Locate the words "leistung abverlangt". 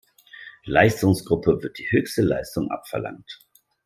2.23-3.45